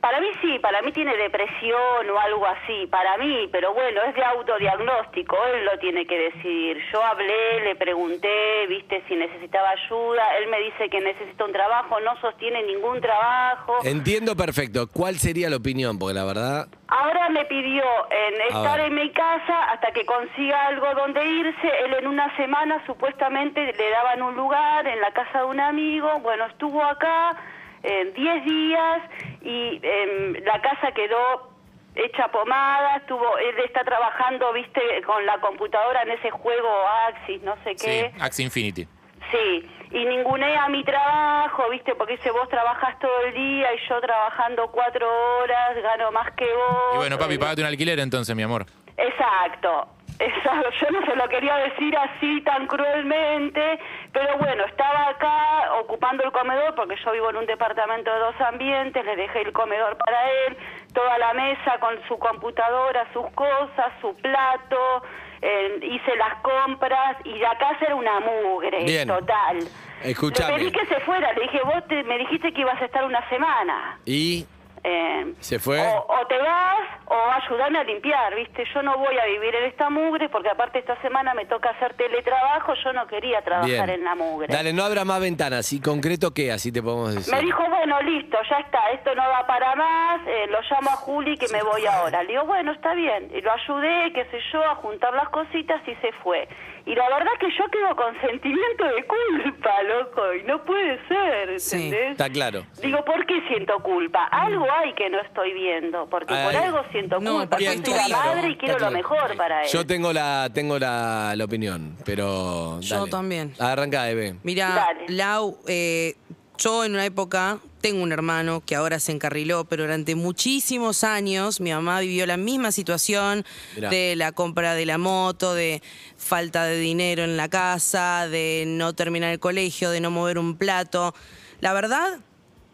[0.00, 4.14] para mí sí, para mí tiene depresión o algo así, para mí, pero bueno, es
[4.14, 6.78] de autodiagnóstico, él lo tiene que decidir.
[6.92, 11.98] Yo hablé, le pregunté, viste, si necesitaba ayuda, él me dice que necesita un trabajo,
[12.00, 13.78] no sostiene ningún trabajo.
[13.82, 14.86] Entiendo perfecto.
[14.86, 15.98] ¿Cuál sería la opinión?
[15.98, 16.68] Porque la verdad...
[16.86, 21.68] Ahora me pidió en estar en mi casa hasta que consiga algo donde irse.
[21.84, 26.18] Él en una semana supuestamente le daban un lugar en la casa de un amigo.
[26.20, 27.34] Bueno, estuvo acá
[27.82, 29.02] eh, 10 días
[29.42, 31.50] y em, la casa quedó
[31.94, 32.96] hecha pomada.
[32.96, 36.68] Estuvo, él está trabajando, viste, con la computadora en ese juego
[37.08, 38.10] Axis, no sé qué.
[38.14, 38.86] Sí, Axie Infinity.
[39.30, 41.94] Sí, y ningunea mi trabajo, ¿viste?
[41.94, 45.06] Porque dice, vos trabajas todo el día y yo trabajando cuatro
[45.38, 46.94] horas, gano más que vos.
[46.94, 48.66] Y bueno, papi, Eh, pagate un alquiler entonces, mi amor.
[48.96, 50.68] Exacto, exacto.
[50.80, 53.78] Yo no se lo quería decir así tan cruelmente,
[54.12, 58.40] pero bueno, estaba acá ocupando el comedor porque yo vivo en un departamento de dos
[58.40, 60.56] ambientes, le dejé el comedor para él,
[60.94, 65.02] toda la mesa con su computadora, sus cosas, su plato,
[65.40, 69.08] eh, hice las compras y la casa era una mugre, Bien.
[69.08, 69.58] total.
[70.04, 70.52] Escúchame.
[70.52, 73.04] Le pedí que se fuera, le dije, vos te- me dijiste que ibas a estar
[73.04, 73.98] una semana.
[74.04, 74.46] Y
[74.84, 75.80] Eh, se fue.
[75.80, 78.64] o, o te vas o ayudarme a limpiar, ¿viste?
[78.74, 81.94] Yo no voy a vivir en esta mugre porque aparte esta semana me toca hacer
[81.94, 83.90] teletrabajo, yo no quería trabajar Bien.
[83.90, 84.48] en la mugre.
[84.52, 85.72] Dale, no habrá más ventanas.
[85.72, 86.50] ¿Y concreto qué?
[86.52, 87.32] Así te podemos decir.
[87.34, 90.96] Me dijo, bueno, listo, ya está, esto no va para más, eh, lo llamo a
[90.96, 92.22] Juli que me voy ahora.
[92.22, 93.30] Le digo, bueno, está bien.
[93.34, 96.48] Y lo ayudé, qué sé yo, a juntar las cositas y se fue.
[96.86, 101.60] Y la verdad que yo quedo con sentimiento de culpa, loco, y no puede ser,
[101.60, 101.92] Sí.
[101.94, 102.64] Está claro.
[102.82, 104.24] Digo, ¿por qué siento culpa?
[104.24, 107.50] Algo hay que no estoy viendo, porque por algo siento No, culpa.
[107.50, 108.18] porque Yo es soy la hijo.
[108.18, 108.96] madre y quiero lo claro.
[108.96, 109.68] mejor para él.
[109.72, 112.80] Yo tengo la, tengo la, la opinión, pero.
[112.80, 113.10] Yo dale.
[113.10, 113.54] también.
[113.58, 114.36] Arranca, Eve.
[114.42, 115.04] Mira, Dale.
[115.08, 116.16] Lau, eh,
[116.58, 121.60] yo en una época tengo un hermano que ahora se encarriló, pero durante muchísimos años
[121.60, 123.88] mi mamá vivió la misma situación Mirá.
[123.90, 125.82] de la compra de la moto, de
[126.16, 130.56] falta de dinero en la casa, de no terminar el colegio, de no mover un
[130.56, 131.12] plato.
[131.60, 132.20] La verdad,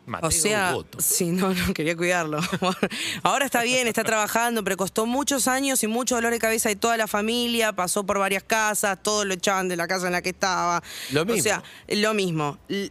[0.09, 0.99] Mateo o sea, Boto.
[1.01, 2.41] sí, no, no, quería cuidarlo.
[3.23, 6.77] Ahora está bien, está trabajando, pero costó muchos años y mucho dolor de cabeza de
[6.77, 10.23] toda la familia, pasó por varias casas, todos lo echaban de la casa en la
[10.23, 10.83] que estaba.
[11.13, 11.41] Lo mismo.
[11.41, 12.59] O sea, lo mismo.
[12.69, 12.91] L-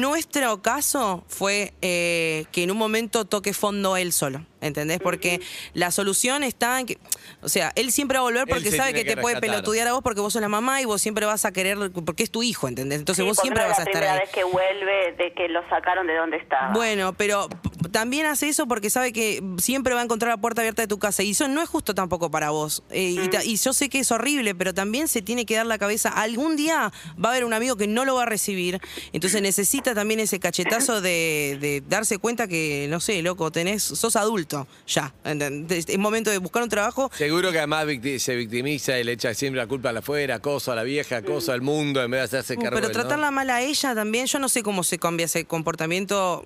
[0.00, 4.44] nuestro caso fue eh, que en un momento toque fondo él solo.
[4.64, 4.98] ¿Entendés?
[5.00, 5.40] Porque
[5.74, 6.98] la solución está en que.
[7.42, 10.02] O sea, él siempre va a volver porque sabe que te puede pelotudear a vos
[10.02, 11.90] porque vos sos la mamá y vos siempre vas a querer.
[11.92, 12.98] Porque es tu hijo, ¿entendés?
[12.98, 14.20] Entonces Sí, vos siempre no es vas a estar primera ahí.
[14.20, 16.72] vez que vuelve de que lo sacaron de donde estaba.
[16.72, 17.48] Bueno, pero
[17.92, 20.98] también hace eso porque sabe que siempre va a encontrar la puerta abierta de tu
[20.98, 22.82] casa y eso no es justo tampoco para vos.
[22.90, 25.66] Eh, y, ta- y yo sé que es horrible, pero también se tiene que dar
[25.66, 26.08] la cabeza.
[26.08, 26.90] Algún día
[27.22, 28.80] va a haber un amigo que no lo va a recibir,
[29.12, 34.16] entonces necesita también ese cachetazo de, de darse cuenta que, no sé, loco, tenés, sos
[34.16, 34.53] adulto
[34.86, 35.12] ya.
[35.24, 35.86] ¿entendés?
[35.88, 37.10] Es momento de buscar un trabajo.
[37.16, 40.36] Seguro que además victi- se victimiza y le echa siempre la culpa a la afuera,
[40.36, 43.30] acoso a la vieja, acoso al mundo, en vez de hacerse Uh, cargo pero tratarla
[43.30, 46.42] mal a ella también, yo no sé cómo se cambia ese comportamiento,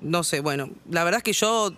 [0.00, 1.72] no sé, bueno, la verdad es que yo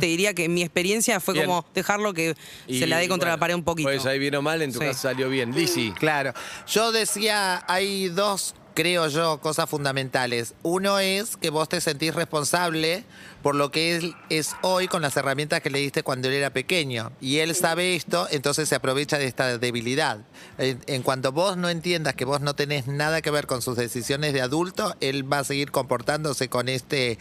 [0.00, 1.46] te diría que mi experiencia fue Bien.
[1.46, 2.34] como dejarlo que
[2.66, 3.88] Y, se la dé contra bueno, la pared un poquito.
[3.88, 4.86] Pues ahí vino mal, en tu Sí.
[4.86, 5.54] caso salió bien.
[5.54, 5.92] Lisi.
[5.98, 6.32] Claro.
[6.66, 10.54] Yo decía, hay dos, creo yo, cosas fundamentales.
[10.62, 13.04] Uno es que vos te sentís responsable
[13.42, 16.50] por lo que él es hoy con las herramientas que le diste cuando él era
[16.50, 17.12] pequeño.
[17.20, 20.20] Y él sabe esto, entonces se aprovecha de esta debilidad.
[20.58, 23.76] En, en cuanto vos no entiendas que vos no tenés nada que ver con sus
[23.76, 27.18] decisiones de adulto, él va a seguir comportándose con este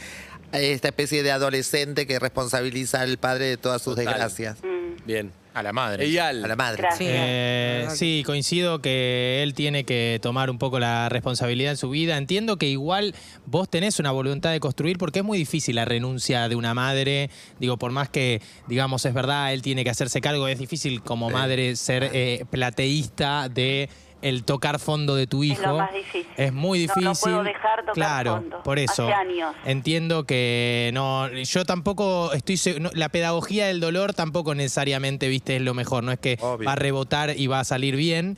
[0.52, 4.08] esta especie de adolescente que responsabiliza al padre de todas sus Total.
[4.08, 4.58] desgracias.
[5.06, 5.32] Bien.
[5.54, 6.06] A la madre.
[6.06, 6.46] Eyal.
[6.46, 6.78] A la madre.
[6.82, 7.10] Gracias.
[7.12, 12.18] Eh, sí, coincido que él tiene que tomar un poco la responsabilidad en su vida.
[12.18, 13.14] Entiendo que igual
[13.46, 17.30] vos tenés una voluntad de construir porque es muy difícil la renuncia de una madre.
[17.60, 21.30] Digo, por más que, digamos, es verdad, él tiene que hacerse cargo, es difícil como
[21.30, 23.90] madre ser eh, plateísta de
[24.22, 25.62] el tocar fondo de tu Es hijo.
[25.64, 26.28] lo más difícil.
[26.38, 27.32] Es muy No, no difícil.
[27.32, 28.64] puedo dejar tocar claro, fondo.
[28.64, 29.04] por eso.
[29.04, 29.56] Hace años.
[29.66, 35.62] Entiendo que no, yo tampoco estoy no, la pedagogía del dolor tampoco necesariamente, viste, es
[35.62, 36.68] lo mejor, no es que Obvio.
[36.68, 38.38] va a rebotar y va a salir bien.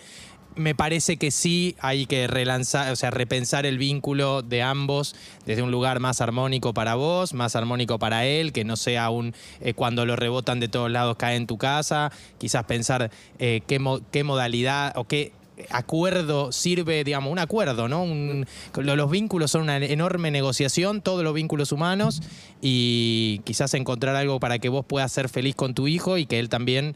[0.56, 5.16] Me parece que sí hay que relanzar, o sea, repensar el vínculo de ambos
[5.48, 9.34] desde un lugar más armónico para vos, más armónico para él, que no sea un
[9.62, 12.12] eh, cuando lo rebotan de todos lados cae en tu casa.
[12.38, 15.32] Quizás pensar eh, qué, mo- qué modalidad o qué
[15.70, 18.04] acuerdo sirve, digamos, un acuerdo, ¿no?
[18.04, 18.46] Un-
[18.78, 22.22] lo- los vínculos son una enorme negociación, todos los vínculos humanos,
[22.62, 26.40] y quizás encontrar algo para que vos puedas ser feliz con tu hijo y que
[26.40, 26.96] él también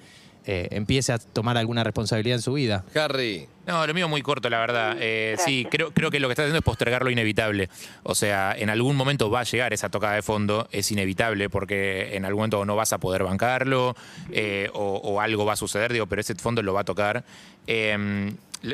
[0.50, 2.86] eh, empiece a tomar alguna responsabilidad en su vida.
[2.96, 3.48] Harry.
[3.66, 4.96] No, lo mío muy corto, la verdad.
[4.98, 7.68] Eh, sí, creo, creo que lo que está haciendo es postergar lo inevitable.
[8.04, 12.16] O sea, en algún momento va a llegar esa tocada de fondo, es inevitable, porque
[12.16, 13.94] en algún momento no vas a poder bancarlo
[14.32, 17.26] eh, o, o algo va a suceder, digo, pero ese fondo lo va a tocar.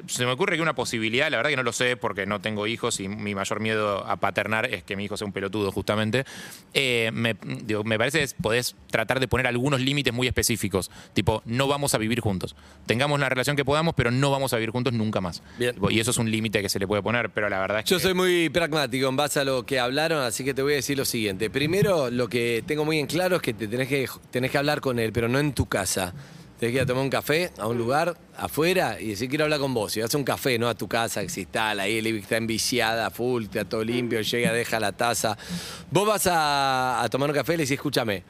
[0.08, 2.68] Se me ocurre que una posibilidad, la verdad que no lo sé porque no tengo
[2.68, 6.26] hijos y mi mayor miedo a paternar es que mi hijo sea un pelotudo, justamente.
[6.74, 11.42] Eh, me, digo, me parece que podés tratar de poner algunos límites muy específicos, tipo,
[11.46, 12.56] no vamos a vivir juntos.
[12.86, 15.42] Tengamos la relación que podamos, pero no vamos a vivir juntos nunca más.
[15.58, 15.76] Bien.
[15.90, 17.98] Y eso es un límite que se le puede poner, pero la verdad es Yo
[17.98, 18.04] que...
[18.04, 20.98] soy muy pragmático en base a lo que hablaron, así que te voy a decir
[20.98, 21.50] lo siguiente.
[21.50, 24.82] Primero, lo que tengo muy en claro es que te tenés que, tenés que hablar
[24.82, 26.14] con él, pero no en tu casa.
[26.64, 29.60] Tenés que ir a tomar un café a un lugar afuera y decir quiero hablar
[29.60, 29.98] con vos.
[29.98, 32.38] Y vas a un café, no a tu casa que se instala ahí, el está
[32.38, 35.38] enviciada, full, está todo limpio, llega, deja la taza.
[35.92, 38.24] Vos vas a, tomar un café y le decís, escúchame,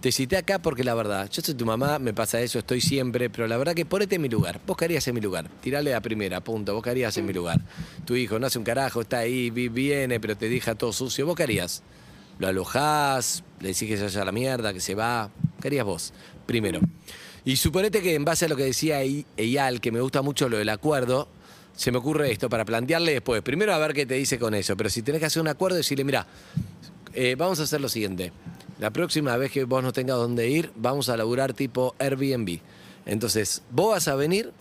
[0.00, 3.28] te cité acá porque la verdad, yo soy tu mamá, me pasa eso, estoy siempre,
[3.30, 4.60] pero la verdad que ponete en mi lugar.
[4.64, 5.48] Vos qué harías en mi lugar.
[5.60, 6.74] Tirale a primera, punto.
[6.74, 7.60] Vos qué harías en mi lugar.
[8.04, 11.26] Tu hijo no hace un carajo, está ahí, vi- viene, pero te deja todo sucio.
[11.26, 11.82] ¿Vos qué harías?
[12.38, 13.42] ¿Lo alojás?
[13.58, 15.30] ¿Le decís que se vaya a la mierda, que se va?
[15.60, 16.12] ¿Qué harías vos?
[16.46, 16.80] Primero.
[17.44, 20.58] Y suponete que en base a lo que decía Eyal, que me gusta mucho lo
[20.58, 21.28] del acuerdo,
[21.74, 23.42] se me ocurre esto para plantearle después.
[23.42, 25.76] Primero a ver qué te dice con eso, pero si tenés que hacer un acuerdo,
[25.76, 26.26] decirle, mira,
[27.14, 28.32] eh, vamos a hacer lo siguiente.
[28.78, 32.60] La próxima vez que vos no tengas dónde ir, vamos a laburar tipo Airbnb.
[33.06, 34.52] Entonces, vos vas a venir,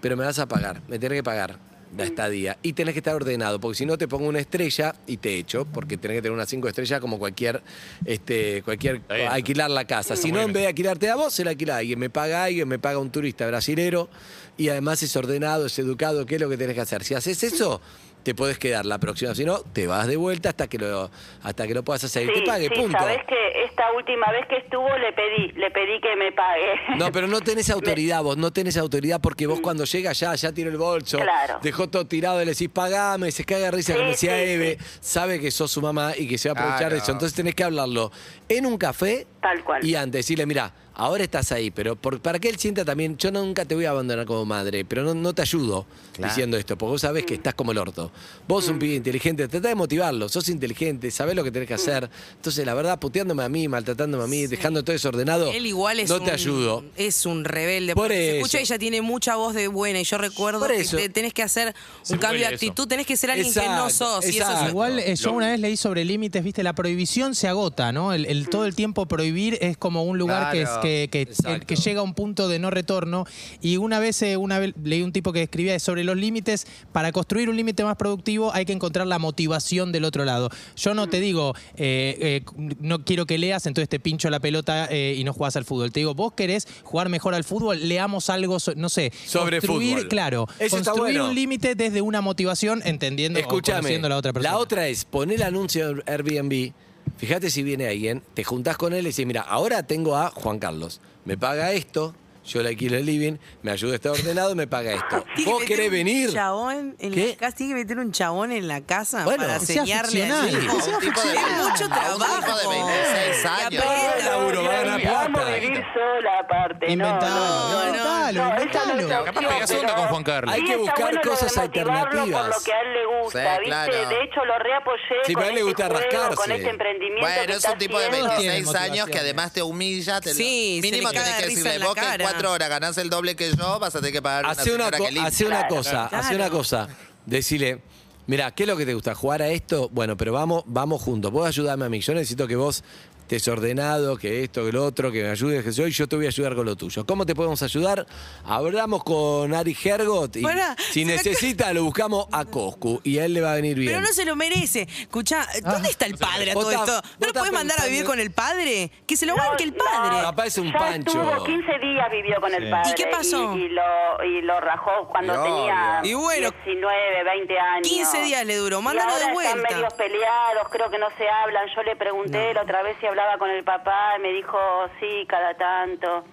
[0.00, 0.80] pero me vas a pagar.
[0.88, 1.58] Me tenés que pagar
[1.96, 2.58] la estadía.
[2.62, 5.64] Y tenés que estar ordenado, porque si no te pongo una estrella y te echo,
[5.64, 7.62] porque tenés que tener unas cinco estrellas como cualquier,
[8.04, 10.16] este, cualquier alquilar la casa.
[10.16, 11.98] Si no, en vez de alquilarte a vos, se la alquila a alguien.
[11.98, 14.08] Me paga alguien, me paga un turista brasilero
[14.56, 17.04] y además es ordenado, es educado, ¿qué es lo que tenés que hacer?
[17.04, 17.80] Si haces eso,
[18.24, 19.34] te podés quedar la próxima.
[19.34, 21.10] Si no, te vas de vuelta hasta que lo,
[21.42, 22.98] hasta que lo puedas hacer y te pague, sí, punto.
[22.98, 26.96] sabés que esta última vez que estuvo le pedí, le pedí que me pague.
[26.96, 30.52] No, pero no tenés autoridad vos, no tenés autoridad porque vos cuando llegas ya, ya
[30.52, 31.22] tiene el bolso, Mm.
[31.22, 31.58] Claro.
[31.62, 35.38] dejó todo tirado, le decís pagame, se caga risa, Sí, como decía sí, Eve, sabe
[35.38, 37.12] que sos su mamá y que se va a aprovechar de eso.
[37.12, 38.10] Entonces tenés que hablarlo
[38.48, 39.84] en un café Tal cual.
[39.84, 43.30] y antes decirle, mira, ahora estás ahí, pero por- para que él sienta también, yo
[43.30, 46.32] nunca te voy a abandonar como madre, pero no, no te ayudo Claro.
[46.32, 47.26] diciendo esto, porque vos sabés Mm.
[47.26, 48.10] que estás como el orto.
[48.46, 52.08] Vos un pibe inteligente, tratá de motivarlo, sos inteligente, sabés lo que tenés que hacer.
[52.36, 56.08] Entonces, la verdad, puteándome a mí, maltratándome a mí, dejando todo desordenado, Él igual es
[56.08, 56.84] no un, te ayudo.
[56.96, 57.94] Es un rebelde.
[57.94, 58.36] Por porque se eso.
[58.46, 61.74] escucha ella tiene mucha voz de buena y yo recuerdo que te- tenés que hacer
[62.02, 62.54] Se un cambio de eso.
[62.54, 64.24] actitud, tenés que ser alguien que no Exacto, sos.
[64.26, 64.68] Y eso es- exacto.
[64.70, 68.12] Igual eh, yo una vez leí sobre límites, viste, la prohibición se agota, ¿no?
[68.12, 70.70] El, el- todo el tiempo prohibir es como un lugar que, es-.
[70.84, 71.66] Que, que- Exacto.
[71.66, 73.26] que llega a un punto de no retorno.
[73.60, 77.10] Y una vez, eh, una vez leí un tipo que escribía sobre los límites, para
[77.12, 80.50] construir un límite más productivo hay que encontrar la motivación del otro lado.
[80.76, 84.86] Yo no te digo, eh, eh, no quiero que leas, entonces te pincho la pelota
[84.90, 85.90] eh, y no jugás al fútbol.
[85.92, 89.96] Te digo, vos querés jugar mejor al fútbol, leamos algo, so- no sé, Sobre construir,
[89.96, 90.08] fútbol.
[90.08, 91.28] claro, Eso está construir bueno.
[91.30, 94.56] un límite desde una motivación, entendiendo o Escúchame, conociendo a la otra persona.
[94.58, 96.72] otra es poner el anuncio Airbnb.
[97.16, 100.58] Fíjate si viene alguien, te juntás con él y decís, mira, ahora tengo a Juan
[100.58, 101.00] Carlos.
[101.24, 102.14] Me paga esto,
[102.46, 105.24] yo le alquilo el living, me ayuda a estar ordenado, me paga esto.
[105.36, 106.32] Que ¿Vos querés un venir?
[106.32, 107.28] Chabón en ¿Qué?
[107.30, 110.50] la casa, tiene que meter un chabón en la casa Bueno, para enseñarle a que
[110.50, 112.36] sea Un tipo de- Es mucho a un trabajo.
[112.44, 113.84] tipo de 26 años.
[114.24, 115.50] Laburo, va a ganar Y amo plata.
[115.54, 116.90] vivir sola aparte.
[116.92, 118.50] Inventalo, no, no, no.
[118.50, 120.54] inventalo, Capaz pegas onda con Juan Carlos.
[120.54, 122.46] Hay sí que buscar cosas alternativas.
[122.46, 123.64] Por lo que a él le gusta, Sí, ¿viste?
[123.66, 124.08] claro.
[124.08, 126.36] De hecho, lo reapoyé Sí, con pero a él le este gusta rascarse.
[126.36, 128.28] con este emprendimiento que Bueno, es un tipo de haciendo.
[128.30, 130.20] 26 Tiene años que además te humilla.
[130.20, 132.00] Te Sí, mínimo tenés que decirle, vos que
[132.34, 132.48] en cara.
[132.48, 134.96] cuatro horas ganás el doble que yo, vas a tener que pagar Hace una, una
[134.98, 135.28] co- señora que limpia.
[135.28, 136.16] hace una Claro, cosa, claro.
[136.16, 136.88] hace una cosa.
[137.26, 137.80] Decirle,
[138.26, 139.14] mira, ¿qué es lo que te gusta?
[139.14, 139.88] ¿Jugar a esto?
[139.90, 141.30] Bueno, pero vamos, vamos juntos.
[141.32, 142.00] Vos ayudame a mí.
[142.00, 142.84] Yo necesito que vos
[143.24, 146.16] estés ordenado, que esto, que lo otro, que me ayudes, que yo, y yo te
[146.16, 147.06] voy a ayudar con lo tuyo.
[147.06, 148.06] ¿Cómo te podemos ayudar?
[148.44, 153.32] Hablamos con Ari Hergot y Pará, si necesita lo buscamos a Coscu y a él
[153.34, 153.92] le va a venir bien.
[153.92, 154.82] Pero no se lo merece.
[155.00, 157.00] Escuchá, ¿dónde está el padre a todo Vos esto?
[157.18, 158.90] ¿No lo podés mandar a vivir con el padre?
[159.06, 160.16] Que se lo No, banque el padre.
[160.18, 161.22] no, Papá es un ya pancho.
[161.22, 162.90] Estuvo 15 días vivió con el padre.
[162.90, 163.56] ¿Y qué pasó?
[163.56, 166.00] Y, y lo, y lo rajó cuando Y tenía.
[166.04, 167.88] Y bueno, 19, 20 años.
[167.88, 168.80] 15 días le duró.
[168.80, 169.56] Y Mándalo ahora de vuelta.
[169.56, 171.66] Están medios peleados, creo que no se hablan.
[171.74, 174.58] Yo le pregunté la otra vez si hablaba con el papá, y me dijo
[175.00, 176.24] sí, cada tanto.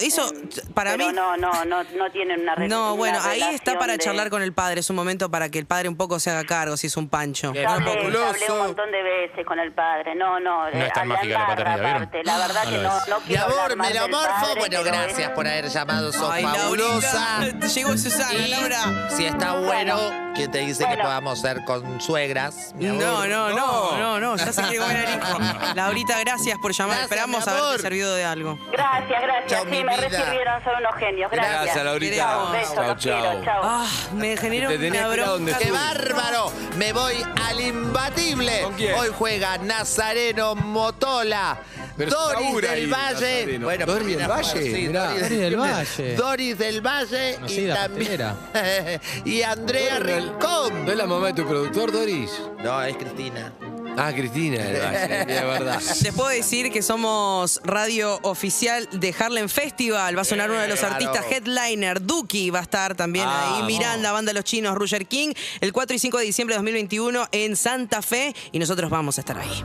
[0.00, 0.32] Eso,
[0.72, 1.12] para Pero mí.
[1.12, 3.98] no, no, no, no tienen una re- No, una bueno, ahí está relación para de-
[3.98, 4.80] charlar con el padre.
[4.80, 7.08] Es un momento para que el padre un poco se haga cargo si es un
[7.10, 7.52] pancho.
[7.52, 10.14] Ya hablé, hablé un montón de veces con el padre.
[10.14, 11.96] No, no, No es tan a mágica la paternidad, ¿vieron?
[12.02, 12.22] aparte.
[12.24, 14.40] La verdad No que no, no Mi quiero hablar amor, me lo morfo.
[14.40, 16.12] padre, Bueno, gracias es- por haber llamado.
[16.12, 17.38] Sos Ay, fabulosa.
[17.40, 17.66] Laurita.
[17.66, 19.10] Llegó Susana, Y Laura.
[19.10, 22.72] si está bueno, que te dice que podamos ser con suegras.
[22.74, 23.02] mi amor.
[23.02, 25.38] No, no, no, no, no, ya se comer al hijo.
[25.74, 26.96] Laurita, gracias por llamar.
[26.96, 28.58] Gracias, Esperamos haberte servido de algo.
[28.70, 29.60] Gracias, gracias.
[29.62, 30.08] Sí, mi me vida.
[30.08, 31.30] recibieron, son unos genios.
[31.30, 31.62] Gracias.
[31.62, 32.16] Gracias, Laurita.
[32.16, 33.44] Chao, un beso, Chao, los quiero, chao.
[33.44, 33.60] chao.
[33.64, 35.58] Ah, me generó Te una bronca.
[35.58, 36.52] ¡Qué bárbaro!
[36.76, 38.62] Me voy al imbatible.
[38.62, 38.94] ¿Con quién?
[38.94, 41.58] Hoy juega Nazareno Motola.
[42.04, 43.12] Pero Doris del ahí, Valle.
[43.14, 43.64] Nazareno.
[43.66, 45.08] Bueno, Doris del Valle, sí, mirá.
[45.08, 46.14] Doris, del Valle.
[46.16, 48.20] Doris del Valle y Conocida también.
[49.24, 50.84] y Andrea Rincón.
[50.84, 52.30] ¿No es la mamá de tu productor, Doris?
[52.62, 53.52] No, es Cristina.
[53.94, 55.82] Ah, Cristina del Valle, es verdad.
[56.02, 60.16] Les puedo decir que somos radio oficial de Harlem Festival.
[60.16, 60.94] Va a sonar uno de los claro.
[60.94, 62.00] artistas headliner.
[62.00, 63.62] Duki va a estar también Ah, ahí.
[63.64, 65.34] Miranda, Banda Los Chinos, Roger King.
[65.60, 68.34] El 4 y 5 de diciembre de 2021 en Santa Fe.
[68.50, 69.62] Y nosotros vamos a estar ahí.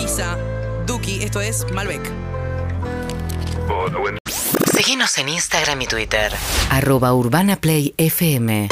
[0.00, 0.38] Visa
[0.86, 1.24] Duki.
[1.24, 2.00] Esto es Malbec.
[4.76, 6.32] Síguenos en Instagram y Twitter.
[6.70, 8.68] Arroba Urbana Play FM.